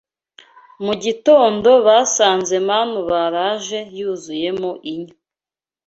Mu 0.85 0.93
gitondo 1.03 1.69
basanze 1.87 2.55
manu 2.67 2.99
baraje 3.09 3.79
yuzuyemo 3.97 4.71
inyo 4.91 5.15